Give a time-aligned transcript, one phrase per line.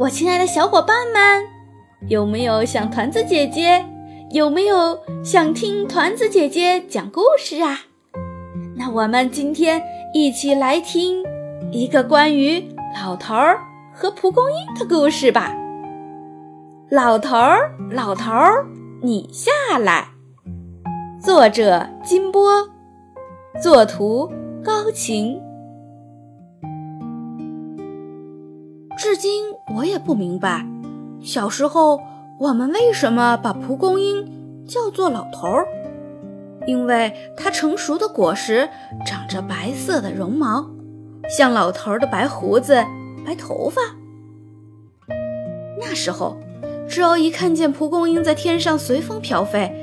[0.00, 1.46] 我亲爱的小伙伴们，
[2.08, 3.84] 有没有想团子姐姐？
[4.30, 7.80] 有没有想听团子姐姐讲故事啊？
[8.78, 9.82] 那我们今天
[10.14, 11.22] 一起来听
[11.70, 13.60] 一个关于老头儿
[13.92, 15.54] 和蒲公英的故事吧。
[16.90, 18.64] 老头儿，老头儿，
[19.02, 20.08] 你下来。
[21.20, 22.66] 作者：金波，
[23.62, 24.32] 作图：
[24.64, 25.38] 高晴。
[29.00, 30.62] 至今我也不明白，
[31.22, 31.98] 小时候
[32.38, 34.30] 我们为什么把蒲公英
[34.68, 35.66] 叫做老头儿？
[36.66, 38.68] 因为它成熟的果实
[39.06, 40.70] 长着白色的绒毛，
[41.34, 42.84] 像老头儿的白胡子、
[43.24, 43.80] 白头发。
[45.80, 46.36] 那时候，
[46.86, 49.74] 只要一看见蒲公英在天上随风飘飞，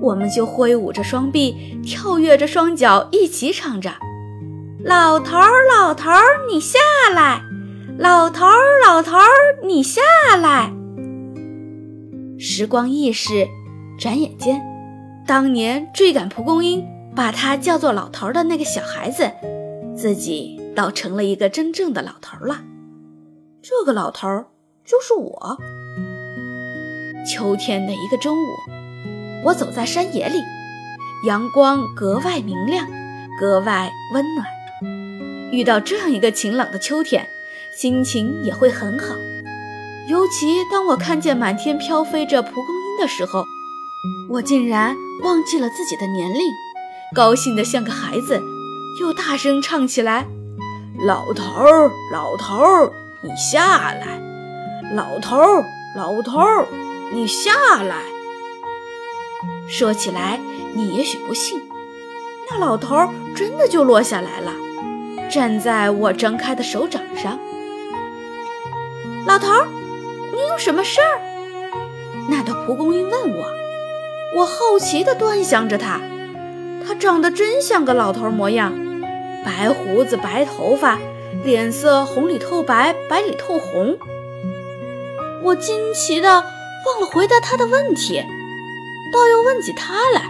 [0.00, 3.90] 我们就挥舞着双臂，跳跃着双脚，一起唱着
[4.82, 6.78] ：“老头儿，老头儿，你下
[7.14, 7.42] 来。”
[8.02, 9.22] 老头儿，老头儿，
[9.62, 10.02] 你下
[10.36, 10.72] 来。
[12.36, 13.46] 时光易逝，
[13.96, 14.60] 转眼间，
[15.24, 19.30] 当年追赶蒲公英，把他叫做老头儿的那个小孩子，
[19.96, 22.62] 自己倒成了一个真正的老头儿了。
[23.62, 24.46] 这个老头儿
[24.84, 25.56] 就是我。
[27.24, 28.48] 秋天的一个中午，
[29.44, 30.40] 我走在山野里，
[31.28, 32.84] 阳光格外明亮，
[33.38, 35.52] 格外温暖。
[35.52, 37.28] 遇到这样一个晴朗的秋天。
[37.74, 39.14] 心情也会很好，
[40.06, 43.44] 尤其当我看见满天飘飞着蒲公英的时候，
[44.28, 46.40] 我竟然忘记了自己的年龄，
[47.14, 48.42] 高兴得像个孩子，
[49.00, 50.26] 又大声唱起来
[51.06, 54.20] ：“老头儿，老头儿，你下来！
[54.94, 55.64] 老头儿，
[55.96, 56.66] 老头儿，
[57.10, 58.02] 你下来！”
[59.66, 60.38] 说起来，
[60.74, 61.62] 你也许不信，
[62.50, 64.52] 那老头儿真的就落下来了，
[65.30, 67.38] 站在我张开的手掌上。
[69.24, 69.46] 老头，
[70.32, 71.20] 你有什么事儿？
[72.28, 73.46] 那朵蒲公英问我。
[74.36, 76.00] 我好奇地端详着它，
[76.84, 78.72] 它长得真像个老头模样，
[79.44, 80.98] 白胡子、白头发，
[81.44, 83.96] 脸色红里透白，白里透红。
[85.44, 88.20] 我惊奇地忘了回答他的问题，
[89.12, 90.22] 倒又问起他来：“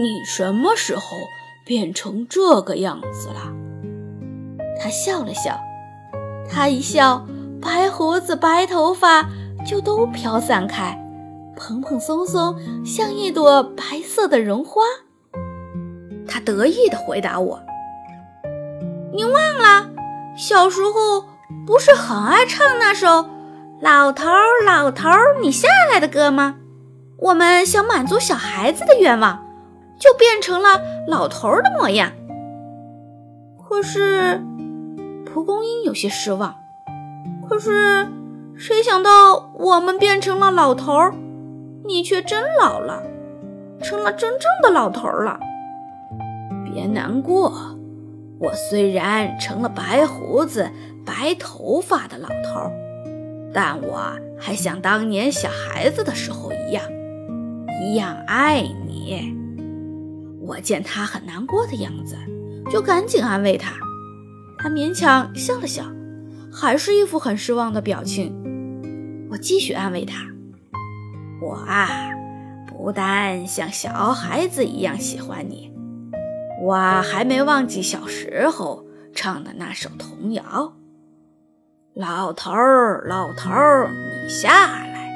[0.00, 1.28] 你什么时候
[1.64, 3.52] 变成这个样子了？”
[4.80, 5.58] 他笑了笑。
[6.54, 7.26] 他一笑，
[7.62, 9.24] 白胡子、白头发
[9.66, 11.02] 就都飘散开，
[11.56, 12.54] 蓬蓬松松，
[12.84, 14.82] 像一朵白色的绒花。
[16.28, 17.58] 他得意地回答我
[19.14, 19.88] ：“你忘了，
[20.36, 21.24] 小时候
[21.66, 23.08] 不是很爱唱那首
[23.80, 26.56] 《老头儿老头儿你下来》的歌吗？
[27.18, 29.42] 我们想满足小孩子的愿望，
[29.98, 32.12] 就变成了老头儿的模样。
[33.66, 34.42] 可是……”
[35.32, 36.54] 蒲公英有些失望，
[37.48, 38.06] 可是
[38.54, 41.14] 谁想到我们变成了老头儿，
[41.86, 43.02] 你却真老了，
[43.82, 45.40] 成了真正的老头儿了。
[46.70, 47.50] 别难过，
[48.38, 50.70] 我虽然成了白胡子、
[51.06, 52.70] 白头发的老头儿，
[53.54, 54.02] 但我
[54.38, 56.84] 还像当年小孩子的时候一样，
[57.82, 59.34] 一样爱你。
[60.42, 62.16] 我见他很难过的样子，
[62.70, 63.72] 就赶紧安慰他。
[64.62, 65.82] 他勉强笑了笑，
[66.52, 68.32] 还是一副很失望的表情。
[69.28, 70.24] 我继续安慰他
[71.42, 71.88] ：“我啊，
[72.68, 75.72] 不但像小孩子一样喜欢你，
[76.62, 80.74] 我还没忘记小时候唱的那首童谣。
[81.94, 85.10] 老头儿，老头儿，你下来！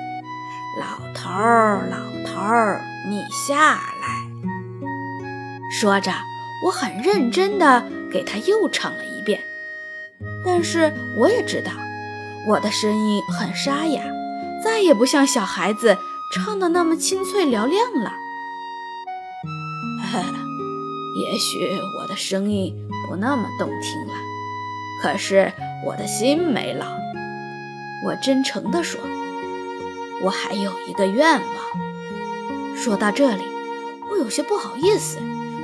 [0.81, 1.97] 老头儿，老
[2.29, 4.29] 头儿，你下来！”
[5.71, 6.11] 说着，
[6.65, 9.16] 我很认真地给他又唱了一。
[10.47, 11.73] 但是我也知道，
[12.49, 14.01] 我的声音很沙哑，
[14.65, 15.99] 再也不像小孩子
[16.33, 18.13] 唱的那么清脆嘹亮了。
[21.19, 21.59] 也许
[21.99, 22.73] 我的声音
[23.09, 24.15] 不那么动听了，
[25.03, 25.53] 可是
[25.85, 26.87] 我的心没老。
[28.05, 29.01] 我真诚地说，
[30.23, 31.43] 我还有一个愿望。
[32.77, 33.43] 说到这里，
[34.11, 35.19] 我有些不好意思，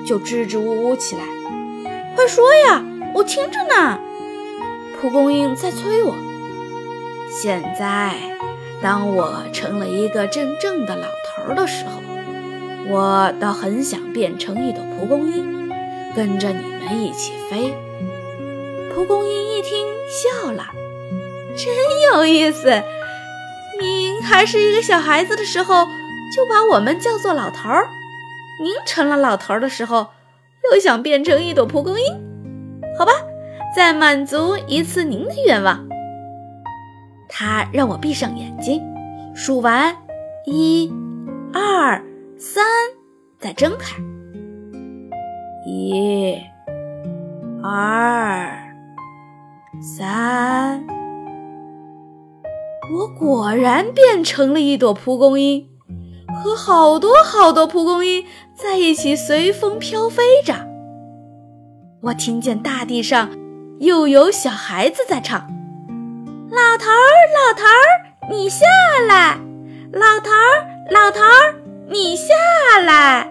[0.05, 1.23] 就支支吾吾起来。
[2.17, 2.85] 快说呀！
[3.15, 4.01] 我听着呢，
[5.03, 6.15] 蒲公英在催我。
[7.29, 8.15] 现在，
[8.81, 12.01] 当我成了一个真正的老头的时候，
[12.89, 15.69] 我倒很想变成一朵蒲公英，
[16.15, 17.75] 跟着你们一起飞。
[18.95, 20.67] 蒲公英一听笑了，
[21.57, 21.75] 真
[22.15, 22.81] 有意思。
[23.81, 25.85] 您还是一个小孩子的时候，
[26.33, 27.89] 就把我们叫做老头儿；
[28.63, 30.07] 您成了老头儿的时候，
[30.73, 32.07] 又想变成一朵蒲公英。
[32.97, 33.13] 好吧，
[33.75, 35.89] 再满足一次您的愿望。
[37.29, 38.83] 他让我闭上眼睛，
[39.35, 39.97] 数完
[40.45, 40.93] 一、
[41.53, 42.05] 二、
[42.37, 42.65] 三，
[43.39, 43.97] 再睁开。
[45.67, 46.37] 一、
[47.63, 48.53] 二、
[49.81, 50.85] 三，
[52.93, 55.67] 我果然变成了一朵蒲公英，
[56.43, 58.25] 和好多好多蒲公英
[58.55, 60.55] 在一起随风飘飞着。
[62.03, 63.31] 我听见大地上
[63.83, 65.41] 又有小孩子在唱
[66.53, 68.65] ：“老头儿，老头儿，你下
[69.09, 69.37] 来！
[69.93, 71.57] 老头儿，老头儿，
[71.89, 72.33] 你下
[72.79, 73.29] 来！”